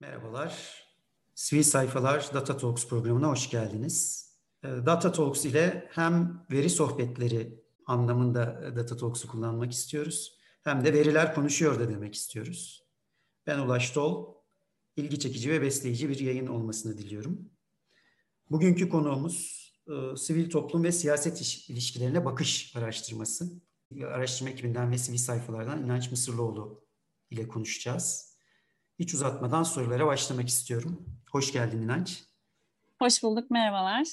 [0.00, 0.84] Merhabalar,
[1.34, 4.30] Sivil Sayfalar Data Talks programına hoş geldiniz.
[4.64, 10.92] Ee, Data Talks ile hem veri sohbetleri anlamında e, Data Talks'u kullanmak istiyoruz, hem de
[10.92, 12.86] veriler konuşuyor da demek istiyoruz.
[13.46, 14.34] Ben Ulaş Tol,
[14.96, 17.50] ilgi çekici ve besleyici bir yayın olmasını diliyorum.
[18.50, 23.60] Bugünkü konuğumuz e, sivil toplum ve siyaset ilişkilerine bakış araştırması.
[24.06, 26.84] Araştırma ekibinden ve sivil sayfalardan İnanç Mısırlıoğlu
[27.30, 28.36] ile konuşacağız.
[28.98, 31.06] Hiç uzatmadan sorulara başlamak istiyorum.
[31.32, 32.24] Hoş geldin İnanç.
[32.98, 34.06] Hoş bulduk, merhabalar.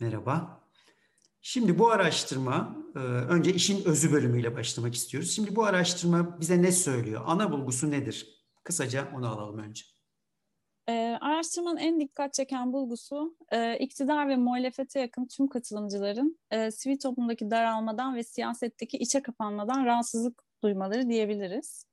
[0.00, 0.60] Merhaba.
[1.42, 5.30] Şimdi bu araştırma, e, önce işin özü bölümüyle başlamak istiyoruz.
[5.30, 7.22] Şimdi bu araştırma bize ne söylüyor?
[7.26, 8.44] Ana bulgusu nedir?
[8.64, 9.84] Kısaca onu alalım önce.
[10.88, 16.98] E, araştırmanın en dikkat çeken bulgusu e, iktidar ve muhalefete yakın tüm katılımcıların e, sivil
[16.98, 21.89] toplumdaki daralmadan ve siyasetteki içe kapanmadan rahatsızlık duymaları diyebiliriz.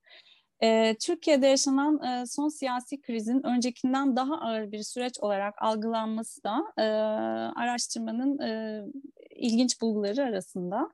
[0.99, 6.73] Türkiye'de yaşanan son siyasi krizin öncekinden daha ağır bir süreç olarak algılanması da
[7.55, 8.39] araştırmanın
[9.29, 10.89] ilginç bulguları arasında.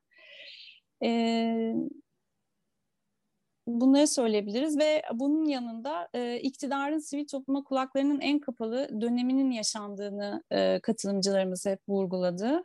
[3.67, 10.43] Bunları söyleyebiliriz ve bunun yanında iktidarın sivil topluma kulaklarının en kapalı döneminin yaşandığını
[10.83, 12.63] katılımcılarımız hep vurguladı.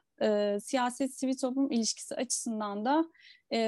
[0.60, 3.04] Siyaset sivil toplum ilişkisi açısından da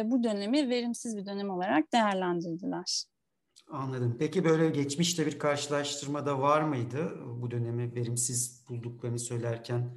[0.04, 3.04] bu dönemi verimsiz bir dönem olarak değerlendirdiler.
[3.70, 4.16] Anladım.
[4.18, 9.90] Peki böyle geçmişte bir karşılaştırmada var mıydı bu dönemi verimsiz bulduklarını söylerken?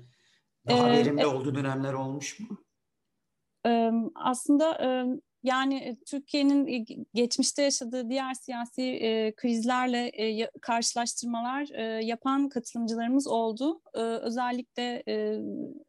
[0.67, 2.57] Daha ee, verimli e, olduğu dönemler olmuş mu?
[3.65, 5.05] E, aslında e,
[5.43, 13.81] yani e, Türkiye'nin geçmişte yaşadığı diğer siyasi e, krizlerle e, karşılaştırmalar e, yapan katılımcılarımız oldu.
[13.93, 15.39] E, özellikle e,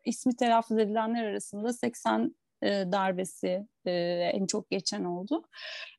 [0.05, 2.35] ismi telaffuz edilenler arasında 80
[2.65, 3.93] e, darbesi e,
[4.35, 5.43] en çok geçen oldu.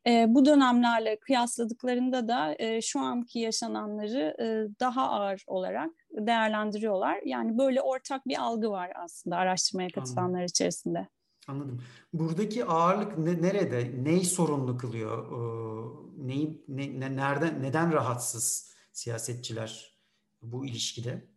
[0.08, 4.46] E, bu dönemlerle kıyasladıklarında da e, şu anki yaşananları e,
[4.80, 7.20] daha ağır olarak değerlendiriyorlar.
[7.26, 10.46] Yani böyle ortak bir algı var aslında araştırmaya katılanlar Anladım.
[10.46, 11.08] içerisinde.
[11.48, 11.84] Anladım.
[12.14, 14.04] Buradaki ağırlık ne, nerede?
[14.04, 15.32] Neyi sorunlu kılıyor?
[15.32, 20.00] Ee, neyi, ne, ne, nereden, neden rahatsız siyasetçiler
[20.42, 21.28] bu ilişkide?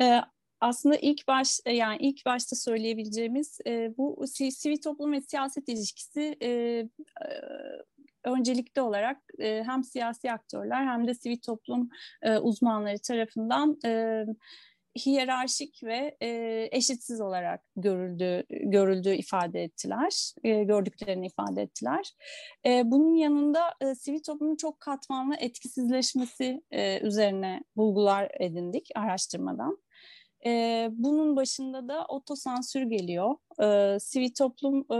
[0.00, 0.20] Ee,
[0.60, 6.48] aslında ilk baş yani ilk başta söyleyebileceğimiz e, bu sivil toplum ve siyaset ilişkisi e,
[6.48, 6.88] e,
[8.24, 11.88] öncelikli olarak e, hem siyasi aktörler hem de sivil toplum
[12.22, 14.24] e, uzmanları tarafından e,
[15.06, 22.14] hiyerarşik ve e, eşitsiz olarak görüldüğü görüldüğü ifade ettiler, e, gördüklerini ifade ettiler.
[22.66, 29.78] E, bunun yanında e, sivil toplumun çok katmanlı etkisizleşmesi e, üzerine bulgular edindik araştırmadan.
[30.46, 33.34] E, bunun başında da otosansür geliyor.
[33.62, 34.98] E, sivil toplum e,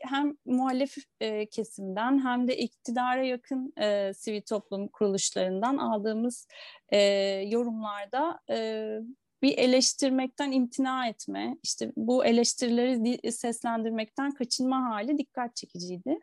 [0.00, 6.46] hem muhalef e, kesimden hem de iktidara yakın e, sivil toplum kuruluşlarından aldığımız
[6.88, 6.98] e,
[7.46, 8.98] yorumlarda e,
[9.42, 16.18] bir eleştirmekten imtina etme, işte bu eleştirileri seslendirmekten kaçınma hali dikkat çekiciydi.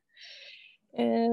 [0.98, 1.30] E,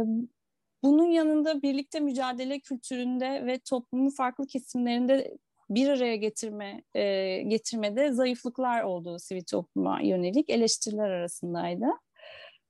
[0.83, 5.39] bunun yanında birlikte mücadele kültüründe ve toplumun farklı kesimlerinde
[5.75, 11.87] bir araya getirme e, getirmede zayıflıklar olduğu sivil topluma yönelik eleştiriler arasındaydı.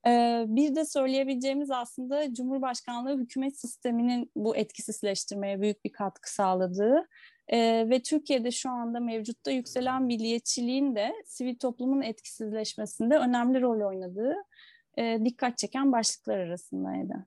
[0.07, 7.09] E, bir de söyleyebileceğimiz aslında Cumhurbaşkanlığı hükümet sisteminin bu etkisizleştirmeye büyük bir katkı sağladığı
[7.49, 14.35] e, ve Türkiye'de şu anda mevcutta yükselen milliyetçiliğin de sivil toplumun etkisizleşmesinde önemli rol oynadığı
[14.99, 17.27] e, dikkat çeken başlıklar arasındaydı.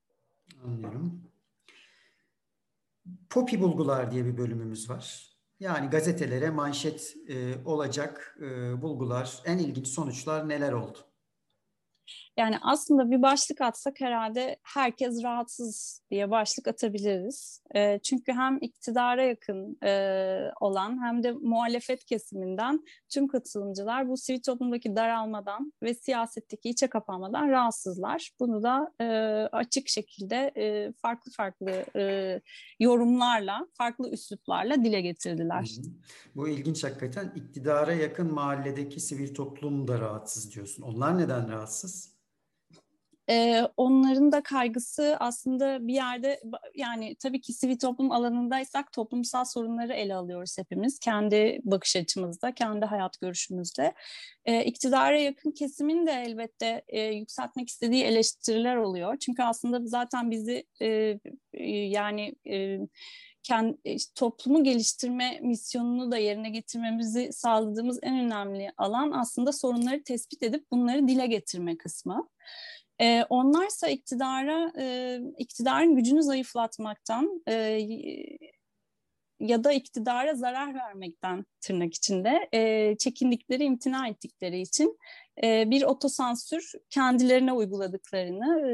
[0.63, 1.31] Anlıyorum.
[3.29, 5.34] Popi bulgular diye bir bölümümüz var.
[5.59, 11.14] Yani gazetelere manşet e, olacak e, bulgular, en ilginç sonuçlar neler oldu?
[12.37, 17.61] Yani aslında bir başlık atsak herhalde herkes rahatsız diye başlık atabiliriz.
[17.75, 24.41] E, çünkü hem iktidara yakın e, olan hem de muhalefet kesiminden tüm katılımcılar bu sivil
[24.41, 28.31] toplumdaki daralmadan ve siyasetteki içe kapanmadan rahatsızlar.
[28.39, 29.05] Bunu da e,
[29.51, 32.41] açık şekilde e, farklı farklı e,
[32.79, 35.71] yorumlarla, farklı üsluplarla dile getirdiler.
[36.35, 37.33] Bu ilginç hakikaten.
[37.35, 40.83] iktidara yakın mahalledeki sivil toplum da rahatsız diyorsun.
[40.83, 42.15] Onlar neden rahatsız?
[43.29, 46.41] E, onların da kaygısı aslında bir yerde
[46.75, 50.99] yani tabii ki sivil toplum alanındaysak toplumsal sorunları ele alıyoruz hepimiz.
[50.99, 53.93] Kendi bakış açımızda, kendi hayat görüşümüzde.
[54.45, 59.17] E, iktidara yakın kesimin de elbette e, yükseltmek istediği eleştiriler oluyor.
[59.17, 61.19] Çünkü aslında zaten bizi e,
[61.69, 62.35] yani...
[62.49, 62.79] E,
[63.43, 63.77] kendi,
[64.15, 71.07] toplumu geliştirme misyonunu da yerine getirmemizi sağladığımız en önemli alan aslında sorunları tespit edip bunları
[71.07, 72.29] dile getirme kısmı.
[73.01, 77.53] E, onlarsa iktidara, e, iktidarın gücünü zayıflatmaktan e,
[79.39, 84.97] ya da iktidara zarar vermekten tırnak içinde e, çekindikleri, imtina ettikleri için
[85.43, 88.69] e, bir otosansür kendilerine uyguladıklarını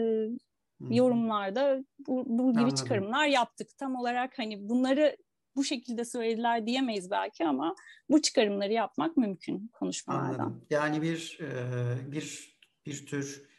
[0.89, 2.75] e, yorumlarda bu, bu gibi Anladım.
[2.75, 3.68] çıkarımlar yaptık.
[3.77, 5.18] Tam olarak hani bunları
[5.56, 7.75] bu şekilde söylediler diyemeyiz belki ama
[8.09, 10.27] bu çıkarımları yapmak mümkün konuşmalardan.
[10.27, 10.65] Anladım.
[10.69, 11.39] Yani bir
[12.12, 13.50] bir bir tür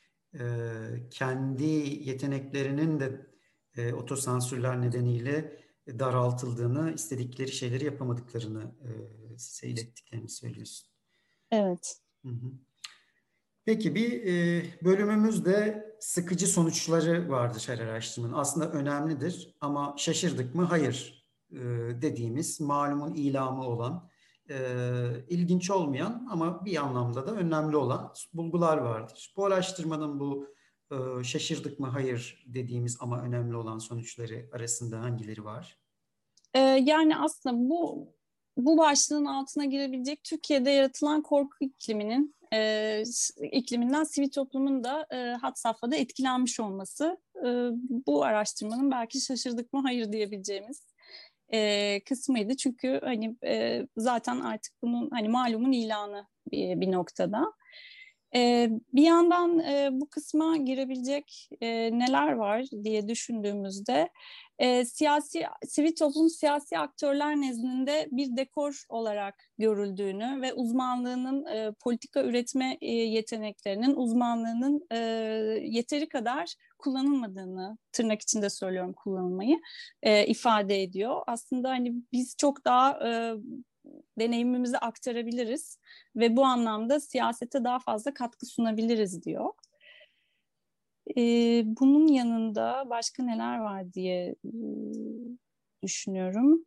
[1.10, 1.64] kendi
[2.08, 8.74] yeteneklerinin de otosansürler nedeniyle daraltıldığını, istedikleri şeyleri yapamadıklarını
[9.36, 10.88] size ilettiklerini söylüyorsun.
[11.50, 11.96] Evet.
[12.24, 12.52] Hı hı.
[13.64, 18.32] Peki bir e, bölümümüzde sıkıcı sonuçları vardır her araştırmanın.
[18.32, 20.62] Aslında önemlidir ama şaşırdık mı?
[20.62, 21.58] Hayır e,
[22.02, 24.10] dediğimiz malumun ilamı olan,
[24.52, 29.32] e, ilginç olmayan ama bir anlamda da önemli olan bulgular vardır.
[29.36, 30.46] Bu araştırmanın bu
[30.90, 31.86] e, şaşırdık mı?
[31.86, 35.78] Hayır dediğimiz ama önemli olan sonuçları arasında hangileri var?
[36.54, 38.12] E, yani aslında bu
[38.56, 43.02] bu başlığın altına girebilecek Türkiye'de yaratılan korku ikliminin e,
[43.52, 47.68] ikliminden sivil toplumun da e, hat safhada etkilenmiş olması e,
[48.06, 50.91] bu araştırmanın belki şaşırdık mı hayır diyebileceğimiz
[51.54, 52.56] e, kısmıydı.
[52.56, 57.52] Çünkü hani e, zaten artık bunun hani malumun ilanı bir, bir noktada.
[58.34, 64.08] E, bir yandan e, bu kısma girebilecek e, neler var diye düşündüğümüzde
[64.58, 72.22] e, siyasi sivil toplum siyasi aktörler nezdinde bir dekor olarak görüldüğünü ve uzmanlığının e, politika
[72.22, 74.96] üretme e, yeteneklerinin uzmanlığının e,
[75.62, 79.60] yeteri kadar kullanılmadığını tırnak içinde söylüyorum kullanılmayı
[80.02, 81.22] e, ifade ediyor.
[81.26, 83.34] Aslında hani biz çok daha e,
[84.18, 85.78] deneyimimizi aktarabiliriz
[86.16, 89.50] ve bu anlamda siyasete daha fazla katkı sunabiliriz diyor.
[91.16, 94.34] Ee, bunun yanında başka neler var diye
[95.82, 96.64] düşünüyorum.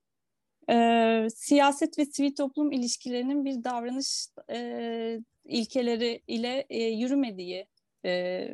[0.70, 7.68] Ee, siyaset ve sivil toplum ilişkilerinin bir davranış e, ilkeleri ile e, yürümediği
[8.06, 8.48] e,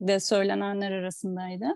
[0.00, 1.66] de söylenenler arasındaydı.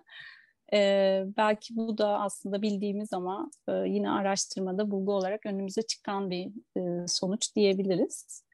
[0.72, 6.50] E, belki bu da aslında bildiğimiz ama e, yine araştırmada bulgu olarak önümüze çıkan bir
[6.76, 8.46] e, sonuç diyebiliriz.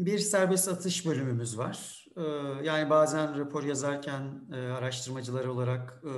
[0.00, 2.06] Bir serbest atış bölümümüz var.
[2.16, 2.22] E,
[2.64, 6.10] yani bazen rapor yazarken e, araştırmacılar olarak e,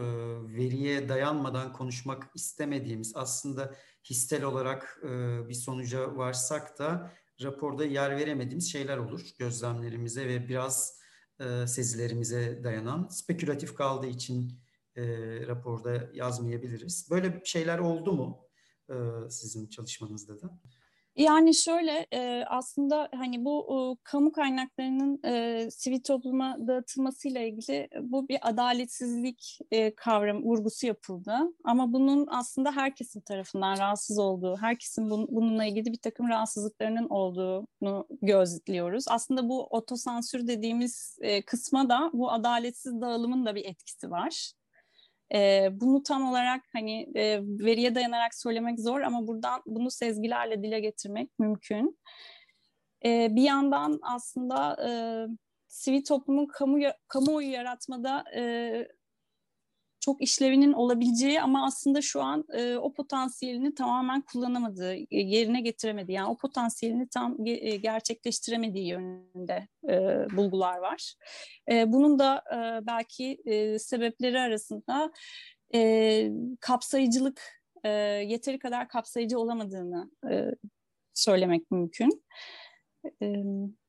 [0.57, 3.75] veriye dayanmadan konuşmak istemediğimiz aslında
[4.11, 5.01] histel olarak
[5.49, 7.13] bir sonuca varsak da
[7.43, 11.03] raporda yer veremediğimiz şeyler olur gözlemlerimize ve biraz
[11.67, 14.59] sezilerimize dayanan spekülatif kaldığı için
[14.97, 15.05] e,
[15.47, 17.09] raporda yazmayabiliriz.
[17.11, 18.49] Böyle şeyler oldu mu
[18.91, 18.95] e,
[19.31, 20.59] sizin çalışmanızda da?
[21.17, 28.29] Yani şöyle e, aslında hani bu e, kamu kaynaklarının e, sivil topluma dağıtılmasıyla ilgili bu
[28.29, 31.37] bir adaletsizlik e, kavram vurgusu yapıldı.
[31.65, 38.07] Ama bunun aslında herkesin tarafından rahatsız olduğu, herkesin bun, bununla ilgili bir takım rahatsızlıklarının olduğunu
[38.23, 39.05] gözlüyoruz.
[39.09, 44.53] Aslında bu otosansür dediğimiz kısma da bu adaletsiz dağılımın da bir etkisi var.
[45.35, 50.81] E, bunu tam olarak hani e, veriye dayanarak söylemek zor ama buradan bunu sezgilerle dile
[50.81, 51.99] getirmek mümkün.
[53.05, 54.91] E, bir yandan aslında e,
[55.69, 58.43] sivil toplumun kamu kamuoyu yaratmada e,
[60.03, 66.17] çok işlevinin olabileceği ama aslında şu an e, o potansiyelini tamamen kullanamadığı, e, yerine getiremediği,
[66.17, 69.97] yani o potansiyelini tam e, gerçekleştiremediği yönünde e,
[70.37, 71.15] bulgular var.
[71.71, 75.13] E, bunun da e, belki e, sebepleri arasında
[75.75, 76.31] e,
[76.61, 77.43] kapsayıcılık,
[77.85, 77.89] e,
[78.27, 80.51] yeteri kadar kapsayıcı olamadığını e,
[81.15, 82.25] söylemek mümkün.
[83.23, 83.35] E,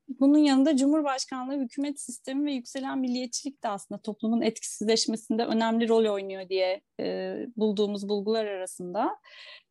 [0.08, 6.48] bunun yanında Cumhurbaşkanlığı hükümet sistemi ve yükselen milliyetçilik de aslında toplumun etkisizleşmesinde önemli rol oynuyor
[6.48, 9.16] diye e, bulduğumuz bulgular arasında.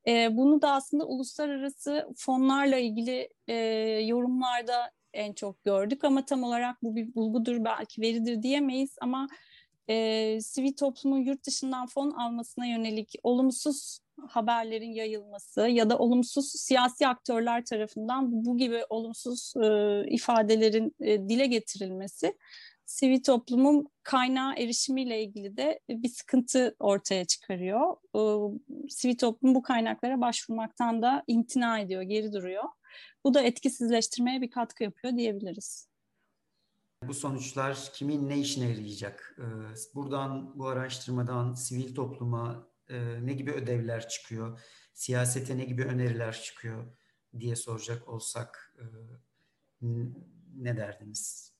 [0.08, 3.56] E, bunu da aslında uluslararası fonlarla ilgili e,
[4.06, 9.28] yorumlarda en çok gördük ama tam olarak bu bir bulgudur belki veridir diyemeyiz ama
[9.90, 17.08] e, sivil toplumun yurt dışından fon almasına yönelik olumsuz haberlerin yayılması ya da olumsuz siyasi
[17.08, 22.38] aktörler tarafından bu gibi olumsuz e, ifadelerin e, dile getirilmesi
[22.86, 27.96] sivil toplumun kaynağı erişimiyle ilgili de bir sıkıntı ortaya çıkarıyor.
[28.16, 28.22] E,
[28.90, 32.64] sivil toplum bu kaynaklara başvurmaktan da imtina ediyor, geri duruyor.
[33.26, 35.90] Bu da etkisizleştirmeye bir katkı yapıyor diyebiliriz.
[37.08, 39.38] Bu sonuçlar kimin ne işine yarayacak?
[39.40, 39.46] E,
[39.96, 44.60] buradan, bu araştırmadan sivil topluma e, ne gibi ödevler çıkıyor,
[44.94, 46.98] siyasete ne gibi öneriler çıkıyor
[47.40, 48.84] diye soracak olsak e,
[50.56, 51.54] ne derdiniz?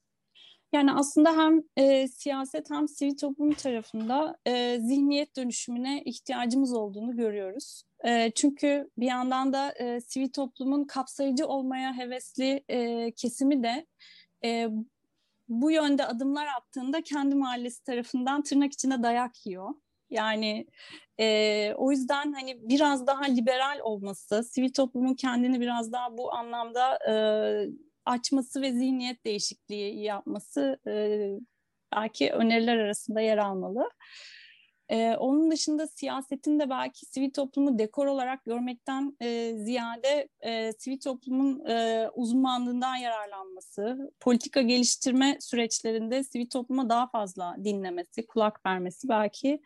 [0.74, 7.84] Yani aslında hem e, siyaset hem sivil toplum tarafında e, zihniyet dönüşümüne ihtiyacımız olduğunu görüyoruz.
[8.06, 13.88] E, çünkü bir yandan da e, sivil toplumun kapsayıcı olmaya hevesli e, kesimi de
[14.46, 14.68] e,
[15.48, 19.70] bu yönde adımlar attığında kendi mahallesi tarafından tırnak içinde dayak yiyor.
[20.14, 20.68] Yani
[21.20, 27.00] e, o yüzden hani biraz daha liberal olması, sivil toplumun kendini biraz daha bu anlamda
[27.10, 27.14] e,
[28.06, 31.22] açması ve zihniyet değişikliği yapması e,
[31.96, 33.90] belki öneriler arasında yer almalı.
[34.90, 41.00] Ee, onun dışında siyasetin de belki sivil toplumu dekor olarak görmekten e, ziyade e, sivil
[41.00, 49.62] toplumun e, uzmanlığından yararlanması, politika geliştirme süreçlerinde sivil topluma daha fazla dinlemesi, kulak vermesi belki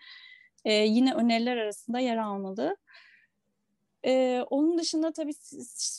[0.68, 2.78] e, yine öneriler arasında yer almalı.
[4.06, 5.34] Ee, onun dışında tabii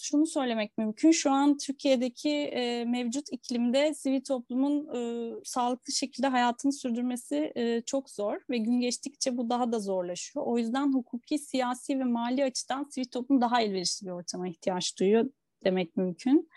[0.02, 1.10] şunu söylemek mümkün.
[1.10, 8.10] Şu an Türkiye'deki e, mevcut iklimde sivil toplumun e, sağlıklı şekilde hayatını sürdürmesi e, çok
[8.10, 10.46] zor ve gün geçtikçe bu daha da zorlaşıyor.
[10.46, 15.30] O yüzden hukuki, siyasi ve mali açıdan sivil toplum daha elverişli bir ortama ihtiyaç duyuyor
[15.64, 16.50] demek mümkün.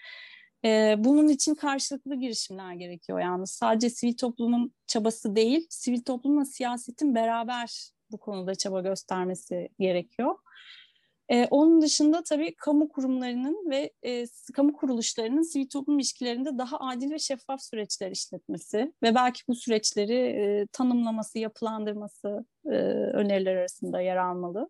[0.66, 3.20] E, bunun için karşılıklı girişimler gerekiyor.
[3.20, 10.36] Yani sadece sivil toplumun çabası değil, sivil toplumla siyasetin beraber bu konuda çaba göstermesi gerekiyor.
[11.32, 17.12] Ee, onun dışında tabii kamu kurumlarının ve e, kamu kuruluşlarının sivil toplum ilişkilerinde daha adil
[17.12, 22.76] ve şeffaf süreçler işletmesi ve belki bu süreçleri e, tanımlaması, yapılandırması e,
[23.14, 24.70] öneriler arasında yer almalı.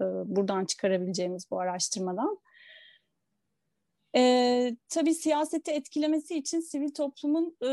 [0.00, 2.38] E, buradan çıkarabileceğimiz bu araştırmadan.
[4.16, 7.68] E, tabii siyaseti etkilemesi için sivil toplumun e,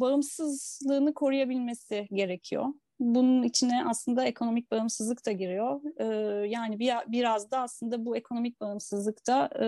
[0.00, 2.66] bağımsızlığını koruyabilmesi gerekiyor.
[3.00, 5.80] Bunun içine aslında ekonomik bağımsızlık da giriyor.
[5.96, 9.66] Ee, yani bir, biraz da aslında bu ekonomik bağımsızlık da e,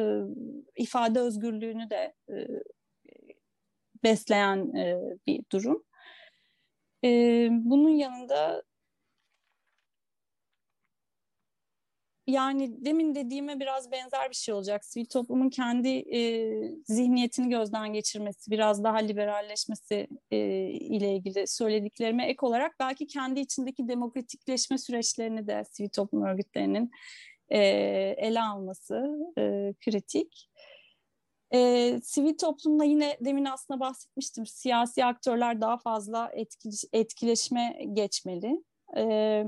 [0.83, 2.37] ifade özgürlüğünü de e,
[4.05, 5.85] besleyen e, bir durum.
[7.05, 7.09] E,
[7.51, 8.63] bunun yanında
[12.29, 14.85] yani demin dediğime biraz benzer bir şey olacak.
[14.85, 16.53] Sivil toplumun kendi e,
[16.85, 20.39] zihniyetini gözden geçirmesi, biraz daha liberalleşmesi e,
[20.71, 26.91] ile ilgili söylediklerime ek olarak belki kendi içindeki demokratikleşme süreçlerini de sivil toplum örgütlerinin
[27.49, 27.59] e,
[28.19, 29.09] ele alması
[29.39, 30.51] e, kritik.
[31.55, 34.47] E, sivil toplumla yine demin aslında bahsetmiştim.
[34.47, 36.33] Siyasi aktörler daha fazla
[36.93, 38.63] etkileşme geçmeli.
[38.95, 39.47] Evet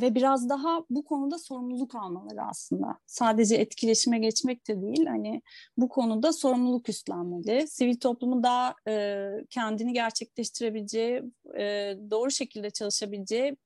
[0.00, 2.98] ve biraz daha bu konuda sorumluluk almaları aslında.
[3.06, 5.42] Sadece etkileşime geçmek de değil, hani
[5.76, 7.68] bu konuda sorumluluk üstlenmeli.
[7.68, 11.22] Sivil toplumu daha e, kendini gerçekleştirebileceği,
[11.58, 13.56] e, doğru şekilde çalışabileceği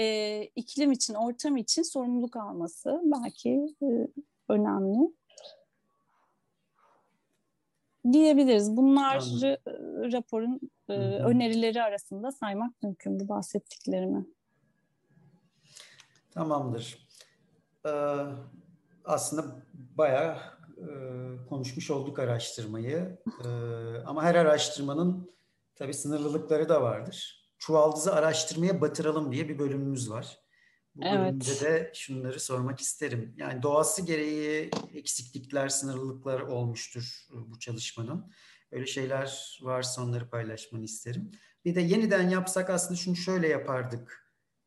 [0.00, 4.08] e, iklim için, ortam için sorumluluk alması belki e,
[4.48, 5.10] önemli
[8.12, 8.76] diyebiliriz.
[8.76, 9.58] Bunlar e,
[10.12, 14.26] raporun e, önerileri arasında saymak mümkün bu bahsettiklerimi.
[16.34, 17.08] Tamamdır.
[17.86, 17.90] Ee,
[19.04, 20.36] aslında bayağı
[20.78, 20.86] e,
[21.48, 23.18] konuşmuş olduk araştırmayı.
[23.44, 23.48] Ee,
[24.06, 25.34] ama her araştırmanın
[25.74, 27.44] tabii sınırlılıkları da vardır.
[27.58, 30.38] Çuvaldızı araştırmaya batıralım diye bir bölümümüz var.
[30.94, 31.18] Bu evet.
[31.18, 33.34] bölümde de şunları sormak isterim.
[33.36, 38.32] Yani doğası gereği eksiklikler, sınırlılıklar olmuştur bu çalışmanın.
[38.72, 41.30] Öyle şeyler varsa onları paylaşmanı isterim.
[41.64, 44.23] Bir de yeniden yapsak aslında şunu şöyle yapardık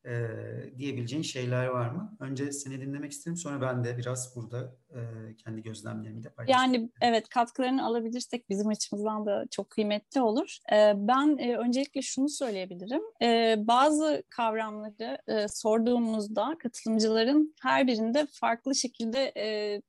[0.07, 2.17] e, diyebileceğin şeyler var mı?
[2.19, 4.99] Önce seni dinlemek isterim sonra ben de biraz burada e,
[5.37, 6.73] kendi gözlemlerimi de paylaşayım.
[6.73, 10.57] Yani evet katkılarını alabilirsek bizim açımızdan da çok kıymetli olur.
[10.73, 13.01] E, ben e, öncelikle şunu söyleyebilirim.
[13.21, 19.81] E, bazı kavramları e, sorduğumuzda katılımcıların her birinde farklı şekilde e,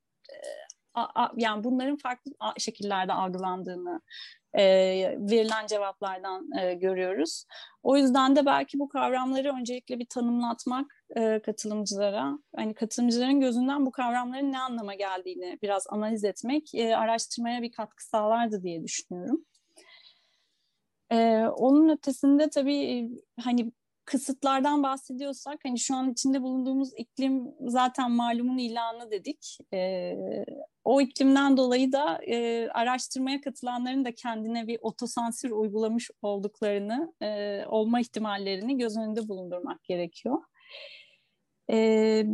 [1.36, 4.00] yani bunların farklı şekillerde algılandığını
[4.54, 4.64] e,
[5.18, 7.44] verilen cevaplardan e, görüyoruz.
[7.82, 13.92] O yüzden de belki bu kavramları öncelikle bir tanımlatmak e, katılımcılara, hani katılımcıların gözünden bu
[13.92, 19.44] kavramların ne anlama geldiğini biraz analiz etmek e, araştırmaya bir katkı sağlardı diye düşünüyorum.
[21.10, 23.72] Ee, onun ötesinde tabii hani
[24.08, 29.58] kısıtlardan bahsediyorsak hani şu an içinde bulunduğumuz iklim zaten malumun ilanı dedik.
[29.74, 30.14] E,
[30.84, 38.00] o iklimden dolayı da e, araştırmaya katılanların da kendine bir otosansür uygulamış olduklarını, e, olma
[38.00, 40.38] ihtimallerini göz önünde bulundurmak gerekiyor.
[41.70, 42.24] E,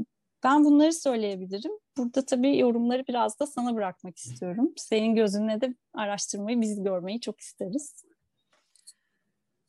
[0.44, 1.72] ben bunları söyleyebilirim.
[1.96, 4.72] Burada tabii yorumları biraz da sana bırakmak istiyorum.
[4.76, 8.04] Senin gözünle de araştırmayı biz görmeyi çok isteriz.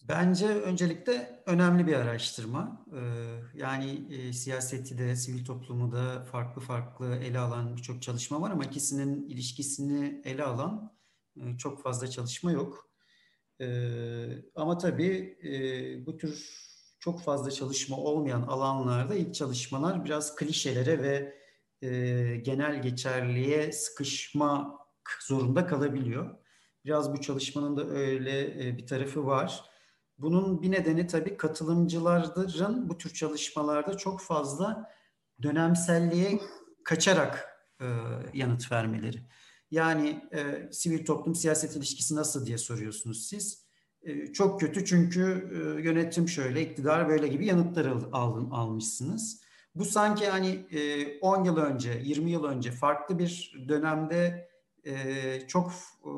[0.09, 2.85] Bence öncelikle önemli bir araştırma.
[2.95, 8.51] Ee, yani e, siyaseti de, sivil toplumu da farklı farklı ele alan birçok çalışma var
[8.51, 10.93] ama ikisinin ilişkisini ele alan
[11.37, 12.89] e, çok fazla çalışma yok.
[14.55, 15.37] ama tabii
[16.05, 16.65] bu tür
[16.99, 21.35] çok fazla çalışma olmayan alanlarda ilk çalışmalar biraz klişelere ve
[22.43, 24.79] genel geçerliğe sıkışmak
[25.27, 26.37] zorunda kalabiliyor.
[26.85, 29.74] Biraz bu çalışmanın da öyle bir tarafı var.
[30.17, 34.91] Bunun bir nedeni tabii katılımcıların bu tür çalışmalarda çok fazla
[35.43, 36.39] dönemselliğe
[36.83, 37.85] kaçarak e,
[38.33, 39.21] yanıt vermeleri.
[39.71, 43.65] Yani e, sivil toplum siyaset ilişkisi nasıl diye soruyorsunuz siz.
[44.01, 49.41] E, çok kötü çünkü e, yönetim şöyle, iktidar böyle gibi yanıtlar al, al, almışsınız.
[49.75, 54.49] Bu sanki hani e, 10 yıl önce, 20 yıl önce farklı bir dönemde
[54.85, 55.71] e, çok
[56.05, 56.11] e,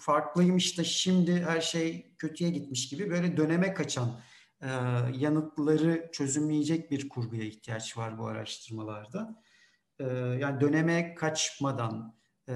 [0.00, 4.20] farklıymış da şimdi her şey kötüye gitmiş gibi böyle döneme kaçan
[4.62, 4.68] e,
[5.18, 9.42] yanıtları çözümleyecek bir kurguya ihtiyaç var bu araştırmalarda.
[9.98, 12.14] E, yani döneme kaçmadan
[12.48, 12.54] e,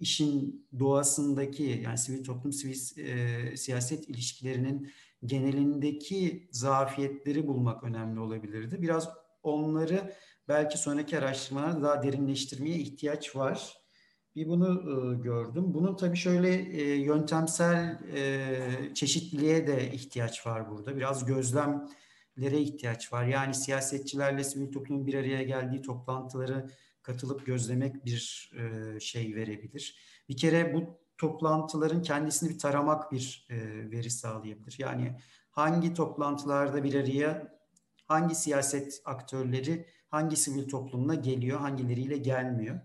[0.00, 4.92] işin doğasındaki yani sivil toplum sivil e, siyaset ilişkilerinin
[5.24, 8.82] genelindeki zafiyetleri bulmak önemli olabilirdi.
[8.82, 9.08] Biraz
[9.42, 10.14] onları
[10.48, 13.87] belki sonraki araştırmalarda daha derinleştirmeye ihtiyaç var.
[14.36, 15.74] Bir bunu e, gördüm.
[15.74, 20.96] Bunun tabii şöyle e, yöntemsel e, çeşitliliğe de ihtiyaç var burada.
[20.96, 23.26] Biraz gözlemlere ihtiyaç var.
[23.26, 26.70] Yani siyasetçilerle sivil toplumun bir araya geldiği toplantıları
[27.02, 29.98] katılıp gözlemek bir e, şey verebilir.
[30.28, 33.56] Bir kere bu toplantıların kendisini bir taramak bir e,
[33.90, 34.76] veri sağlayabilir.
[34.78, 35.16] Yani
[35.50, 37.58] hangi toplantılarda bir araya
[38.06, 42.80] hangi siyaset aktörleri hangi sivil toplumla geliyor, hangileriyle gelmiyor.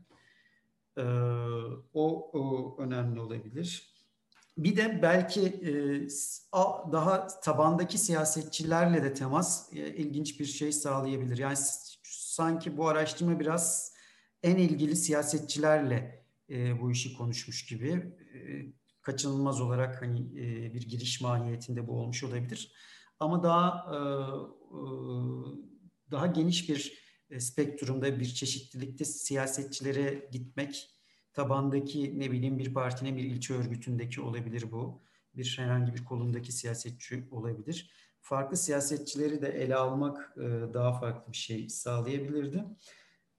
[0.97, 1.03] Ee,
[1.93, 3.93] o, o önemli olabilir.
[4.57, 5.71] Bir de belki e,
[6.91, 11.37] daha tabandaki siyasetçilerle de temas e, ilginç bir şey sağlayabilir.
[11.37, 11.57] Yani
[12.03, 13.93] sanki bu araştırma biraz
[14.43, 18.15] en ilgili siyasetçilerle e, bu işi konuşmuş gibi.
[19.01, 20.35] Kaçınılmaz olarak hani
[20.73, 22.73] bir giriş mahiyetinde bu olmuş olabilir.
[23.19, 23.91] Ama daha
[26.11, 27.02] daha geniş bir e,
[27.39, 30.89] spektrumda bir çeşitlilikte siyasetçilere gitmek
[31.33, 35.01] tabandaki ne bileyim bir partine bir ilçe örgütündeki olabilir bu.
[35.35, 37.91] Bir herhangi bir kolundaki siyasetçi olabilir.
[38.21, 42.63] Farklı siyasetçileri de ele almak e, daha farklı bir şey sağlayabilirdi.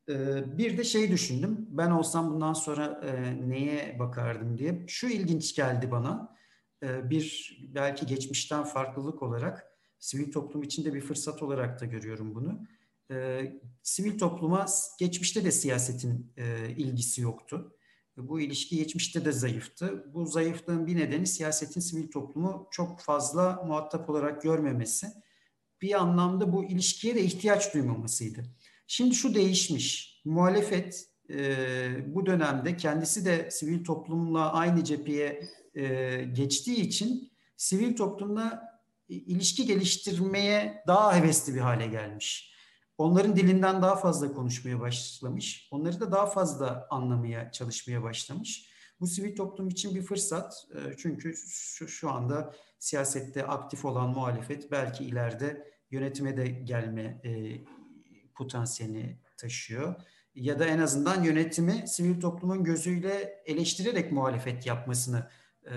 [0.08, 0.14] E,
[0.58, 1.66] bir de şey düşündüm.
[1.70, 3.00] Ben olsam bundan sonra
[3.46, 4.84] neye bakardım diye.
[4.86, 6.34] Şu ilginç geldi bana.
[6.82, 9.66] Bir belki geçmişten farklılık olarak
[9.98, 12.66] sivil toplum içinde bir fırsat olarak da görüyorum bunu
[13.10, 13.40] e,
[13.82, 14.66] sivil topluma
[14.98, 17.76] geçmişte de siyasetin e, ilgisi yoktu.
[18.16, 20.14] Bu ilişki geçmişte de zayıftı.
[20.14, 25.06] Bu zayıflığın bir nedeni siyasetin sivil toplumu çok fazla muhatap olarak görmemesi.
[25.82, 28.42] Bir anlamda bu ilişkiye de ihtiyaç duymamasıydı.
[28.86, 30.20] Şimdi şu değişmiş.
[30.24, 38.62] Muhalefet e, bu dönemde kendisi de sivil toplumla aynı cepheye e, geçtiği için sivil toplumla
[39.08, 42.53] ilişki geliştirmeye daha hevesli bir hale gelmiş
[42.98, 45.68] onların dilinden daha fazla konuşmaya başlamış.
[45.70, 48.74] Onları da daha fazla anlamaya çalışmaya başlamış.
[49.00, 50.66] Bu sivil toplum için bir fırsat.
[50.74, 57.60] E, çünkü şu, şu anda siyasette aktif olan muhalefet belki ileride yönetime de gelme e,
[58.34, 59.94] potansiyelini taşıyor.
[60.34, 65.30] Ya da en azından yönetimi sivil toplumun gözüyle eleştirerek muhalefet yapmasını
[65.66, 65.74] e,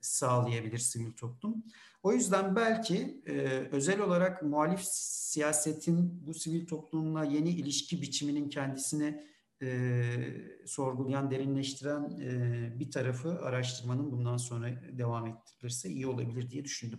[0.00, 1.64] sağlayabilir sivil toplum.
[2.04, 3.32] O yüzden belki e,
[3.72, 9.24] özel olarak muhalif siyasetin bu sivil toplumla yeni ilişki biçiminin kendisini
[9.62, 9.66] e,
[10.66, 16.98] sorgulayan, derinleştiren e, bir tarafı araştırmanın bundan sonra devam ettirilirse iyi olabilir diye düşündüm.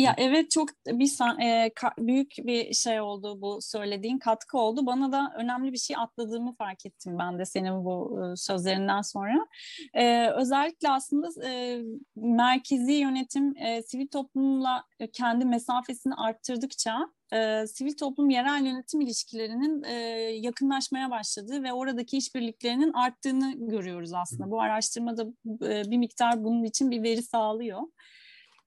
[0.00, 4.86] Ya evet çok bir e, büyük bir şey oldu bu söylediğin katkı oldu.
[4.86, 9.46] Bana da önemli bir şey atladığımı fark ettim ben de senin bu e, sözlerinden sonra.
[9.94, 11.80] E, özellikle aslında e,
[12.16, 19.94] merkezi yönetim e, sivil toplumla kendi mesafesini arttırdıkça e, sivil toplum yerel yönetim ilişkilerinin e,
[20.40, 24.50] yakınlaşmaya başladığı ve oradaki işbirliklerinin arttığını görüyoruz aslında.
[24.50, 25.26] Bu araştırmada
[25.62, 27.80] e, bir miktar bunun için bir veri sağlıyor.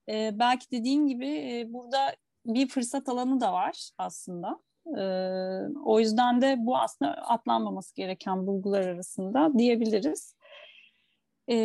[0.08, 4.60] E, belki dediğin gibi e, burada bir fırsat alanı da var aslında.
[4.86, 5.02] E,
[5.84, 10.34] o yüzden de bu aslında atlanmaması gereken bulgular arasında diyebiliriz.
[11.48, 11.56] E,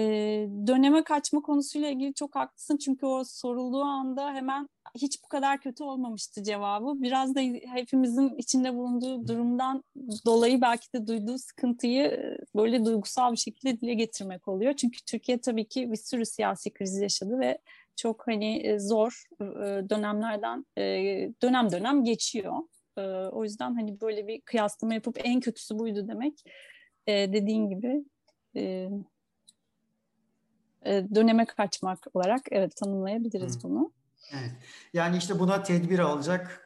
[0.68, 5.84] döneme kaçma konusuyla ilgili çok haklısın çünkü o sorulduğu anda hemen hiç bu kadar kötü
[5.84, 7.02] olmamıştı cevabı.
[7.02, 7.40] Biraz da
[7.74, 9.84] hepimizin içinde bulunduğu durumdan
[10.26, 14.74] dolayı belki de duyduğu sıkıntıyı böyle duygusal bir şekilde dile getirmek oluyor.
[14.74, 17.58] Çünkü Türkiye tabii ki bir sürü siyasi kriz yaşadı ve
[18.00, 19.46] çok hani e, zor e,
[19.90, 20.84] dönemlerden e,
[21.42, 22.54] dönem dönem geçiyor.
[23.32, 26.44] O yüzden hani böyle bir kıyaslama yapıp en kötüsü buydu demek
[27.08, 28.04] dediğin gibi
[30.88, 33.64] döneme kaçmak olarak evet tanımlayabiliriz Hı.
[33.64, 33.92] bunu.
[34.34, 34.52] Evet.
[34.94, 36.66] Yani işte buna tedbir alacak,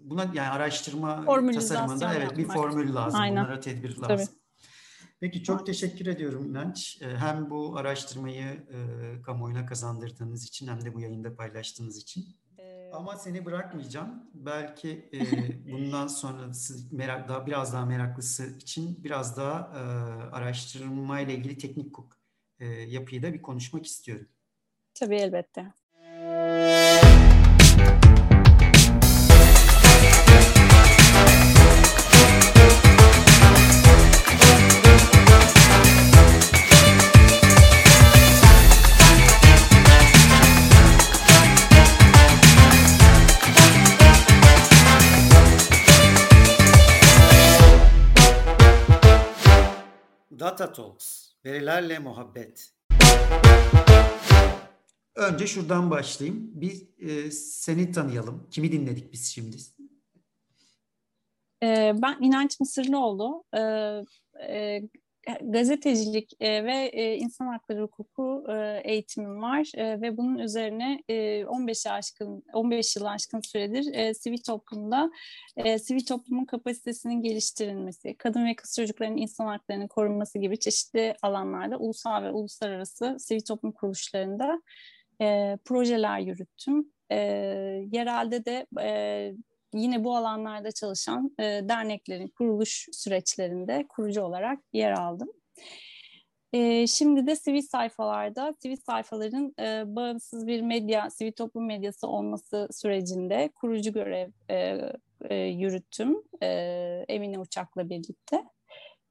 [0.00, 3.20] buna yani araştırma tasarımında evet bir formül lazım.
[3.20, 3.44] Aynen.
[3.44, 4.06] Bunlara tedbir lazım.
[4.06, 4.26] Tabii.
[5.20, 6.98] Peki çok teşekkür ediyorum İnanç.
[7.02, 12.24] Hem bu araştırmayı e, kamuoyuna kazandırdığınız için hem de bu yayında paylaştığınız için.
[12.58, 12.90] Ee...
[12.92, 14.30] Ama seni bırakmayacağım.
[14.34, 15.18] Belki e,
[15.72, 19.80] bundan sonrası merak daha biraz daha meraklısı için biraz daha e,
[20.32, 21.96] araştırma ile ilgili teknik
[22.58, 24.28] e, yapıyı da bir konuşmak istiyorum.
[24.94, 25.72] Tabii elbette.
[50.30, 52.72] Data Talks, verilerle muhabbet.
[55.14, 56.50] Önce şuradan başlayayım.
[56.54, 58.48] Bir e, seni tanıyalım.
[58.50, 59.56] Kimi dinledik biz şimdi?
[61.62, 63.44] E, ben İnanç Mısırlıoğlu.
[63.54, 63.60] E,
[64.48, 64.82] e,
[65.40, 71.44] gazetecilik e, ve e, insan hakları hukuku e, eğitimim var e, ve bunun üzerine e,
[71.44, 75.10] 15 aşkın 15 yıl aşkın süredir e, sivil toplumda
[75.56, 81.76] e, sivil toplumun kapasitesinin geliştirilmesi, kadın ve kız çocukların insan haklarının korunması gibi çeşitli alanlarda
[81.76, 84.62] ulusal ve uluslararası sivil toplum kuruluşlarında
[85.20, 86.92] e, projeler yürüttüm.
[87.10, 87.16] E,
[87.92, 89.32] yerelde de e,
[89.76, 95.28] yine bu alanlarda çalışan e, derneklerin kuruluş süreçlerinde kurucu olarak yer aldım.
[96.52, 102.68] E, şimdi de sivil sayfalarda, sivil sayfaların e, bağımsız bir medya, sivil toplum medyası olması
[102.72, 104.78] sürecinde kurucu görev e,
[105.24, 106.46] e, yürüttüm e,
[107.08, 108.44] Emine Uçak'la birlikte.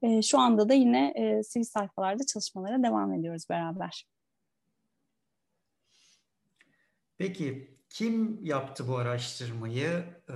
[0.01, 4.05] E, şu anda da yine e, sivil sayfalarda çalışmalara devam ediyoruz beraber.
[7.17, 10.05] Peki kim yaptı bu araştırmayı?
[10.29, 10.33] Ee,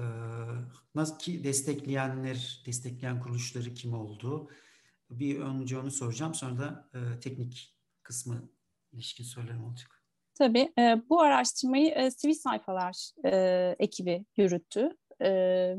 [0.95, 4.49] nasıl ki destekleyenler, destekleyen kuruluşları kim oldu?
[5.09, 6.33] Bir önce onu soracağım.
[6.33, 8.49] Sonra da e, teknik kısmı
[8.91, 10.03] ilişkin sorularım olacak.
[10.33, 10.73] Tabii.
[10.79, 14.97] E, bu araştırmayı e, sivil sayfalar e, ekibi yürüttü.
[15.21, 15.75] E,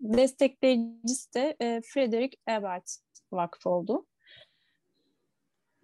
[0.00, 2.96] destekleyicisi de e, Frederick Ebert
[3.32, 4.06] Vakfı oldu.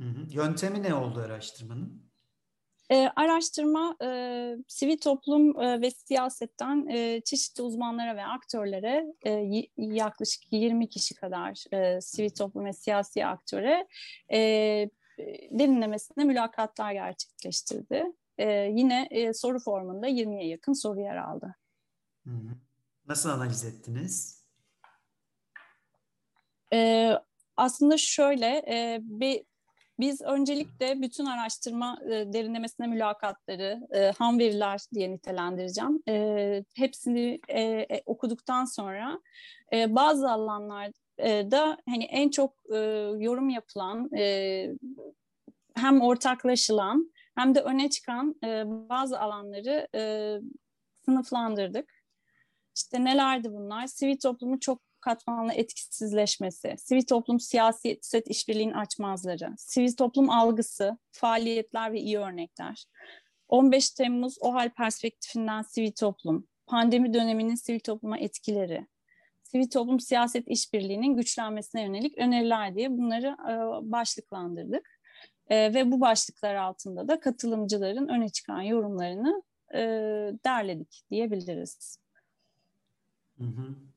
[0.00, 0.26] Hı hı.
[0.30, 2.13] Yöntemi ne oldu araştırmanın?
[2.90, 9.30] E, araştırma e, sivil toplum e, ve siyasetten e, çeşitli uzmanlara ve aktörlere e,
[9.76, 13.86] yaklaşık 20 kişi kadar e, sivil toplum ve siyasi aktöre
[14.32, 14.38] e,
[15.50, 18.04] derinlemesine mülakatlar gerçekleştirdi.
[18.38, 21.54] E, yine e, soru formunda 20'ye yakın soru yer aldı.
[23.08, 24.44] Nasıl analiz ettiniz?
[26.72, 27.10] E,
[27.56, 29.44] aslında şöyle e, bir
[29.98, 36.02] biz öncelikle bütün araştırma e, derinlemesine mülakatları, e, ham veriler diye nitelendireceğim.
[36.08, 39.20] E, hepsini e, e, okuduktan sonra
[39.72, 42.76] e, bazı alanlarda hani en çok e,
[43.18, 44.70] yorum yapılan, e,
[45.74, 50.34] hem ortaklaşılan hem de öne çıkan e, bazı alanları e,
[51.04, 52.04] sınıflandırdık.
[52.76, 53.86] İşte nelerdi bunlar?
[53.86, 61.92] Sivil toplumu çok katmanlı etkisizleşmesi, sivil toplum siyasi set işbirliğinin açmazları, sivil toplum algısı, faaliyetler
[61.92, 62.86] ve iyi örnekler.
[63.48, 68.86] 15 Temmuz OHAL perspektifinden sivil toplum, pandemi döneminin sivil topluma etkileri,
[69.42, 73.52] sivil toplum siyaset işbirliğinin güçlenmesine yönelik öneriler diye bunları e,
[73.92, 75.00] başlıklandırdık.
[75.48, 79.42] E, ve bu başlıklar altında da katılımcıların öne çıkan yorumlarını
[79.74, 79.80] e,
[80.44, 81.98] derledik diyebiliriz.
[83.38, 83.93] Hı hı.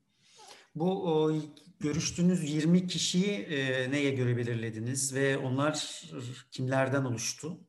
[0.78, 1.32] Bu o,
[1.80, 6.02] görüştüğünüz 20 kişiyi e, neye göre belirlediniz ve onlar
[6.50, 7.60] kimlerden oluştu?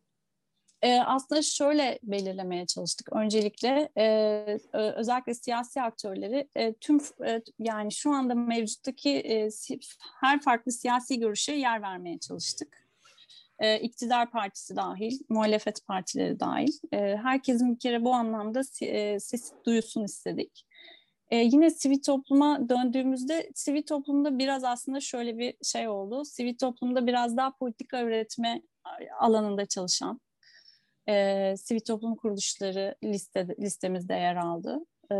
[0.82, 3.14] E, aslında şöyle belirlemeye çalıştık.
[3.14, 9.50] Öncelikle e, özellikle siyasi aktörleri e, tüm e, yani şu anda mevcuttaki e,
[10.20, 12.90] her farklı siyasi görüşe yer vermeye çalıştık.
[13.60, 16.74] E, iktidar partisi dahil, muhalefet partileri dahil.
[16.92, 20.66] E, herkesin bir kere bu anlamda e, sesi duyusun istedik.
[21.30, 26.26] Ee, yine sivil topluma döndüğümüzde sivil toplumda biraz aslında şöyle bir şey oldu.
[26.26, 28.62] Sivil toplumda biraz daha politika üretme
[29.20, 30.22] alanında çalışan
[31.10, 34.80] e, sivil toplum kuruluşları liste, listemizde yer aldı.
[35.12, 35.16] E,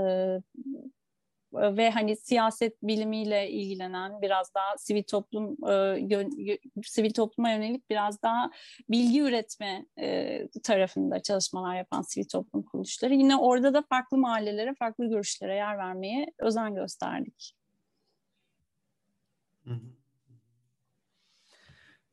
[1.54, 8.52] ve hani siyaset bilimiyle ilgilenen biraz daha sivil toplum e, sivil topluma yönelik biraz daha
[8.90, 15.10] bilgi üretme e, tarafında çalışmalar yapan sivil toplum kuruluşları yine orada da farklı mahallelere farklı
[15.10, 17.56] görüşlere yer vermeye özen gösterdik.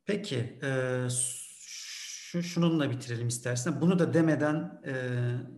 [0.05, 3.81] Peki, e, şu şununla bitirelim istersen.
[3.81, 4.81] Bunu da demeden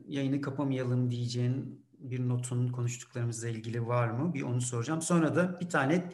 [0.07, 4.33] yayını kapamayalım diyeceğin bir notun konuştuklarımızla ilgili var mı?
[4.33, 5.01] Bir onu soracağım.
[5.01, 6.11] Sonra da bir tane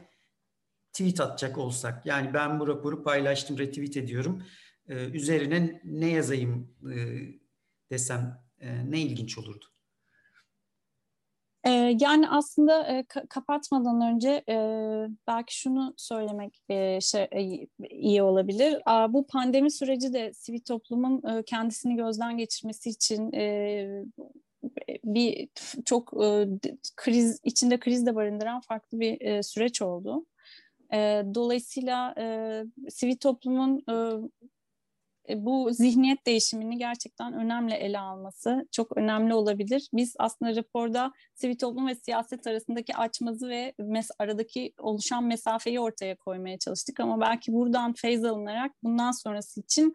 [0.94, 2.06] tweet atacak olsak.
[2.06, 4.44] Yani ben bu raporu paylaştım, retweet ediyorum.
[4.88, 6.98] E, üzerine ne yazayım e,
[7.92, 9.66] desem e, ne ilginç olurdu?
[11.66, 14.58] Ee, yani aslında e, kapatmadan önce e,
[15.28, 17.28] belki şunu söylemek e, şey,
[17.90, 18.82] iyi olabilir.
[19.10, 23.32] bu pandemi süreci de sivil toplumun kendisini gözden geçirmesi için
[25.06, 25.48] bir
[25.86, 26.12] çok
[26.96, 30.26] kriz içinde kriz de barındıran farklı bir süreç oldu.
[31.36, 32.16] dolayısıyla
[32.90, 33.84] sivil toplumun
[35.30, 39.90] e, bu zihniyet değişimini gerçekten önemli ele alması çok önemli olabilir.
[39.94, 46.16] Biz aslında raporda sivil toplum ve siyaset arasındaki açmazı ve mes aradaki oluşan mesafeyi ortaya
[46.16, 49.94] koymaya çalıştık ama belki buradan feyz alınarak bundan sonrası için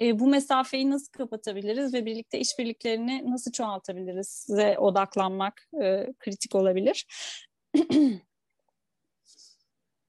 [0.00, 7.06] e, bu mesafeyi nasıl kapatabiliriz ve birlikte işbirliklerini nasıl çoğaltabiliriz ve odaklanmak e, kritik olabilir.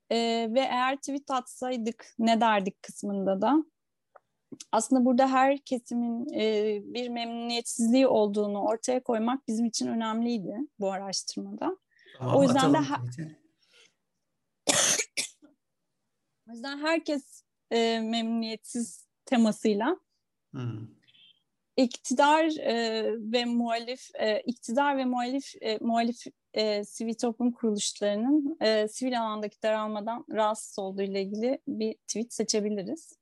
[0.10, 3.64] e, ve eğer tweet atsaydık ne derdik kısmında da
[4.72, 11.78] aslında burada her kesimin e, bir memnuniyetsizliği olduğunu ortaya koymak bizim için önemliydi bu araştırmada.
[12.18, 12.78] Tamam, o yüzden de
[16.50, 19.98] o yüzden herkes e, memnuniyetsiz temasıyla
[20.52, 20.88] hmm.
[21.78, 28.88] iktidar e, ve muhalif e, iktidar ve muhalif e, muhalif e, sivil toplum kuruluşlarının e,
[28.88, 33.14] sivil alandaki daralmadan rahatsız olduğu ile ilgili bir tweet seçebiliriz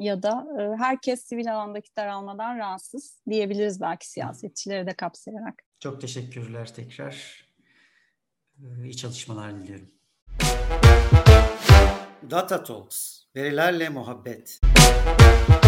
[0.00, 5.62] ya da e, herkes sivil alandaki daralmadan rahatsız diyebiliriz belki siyasetçileri de kapsayarak.
[5.78, 7.44] Çok teşekkürler tekrar.
[8.58, 9.90] E, iyi çalışmalar diliyorum.
[12.30, 14.60] Data Talks, verilerle muhabbet.
[14.90, 15.59] Thank you.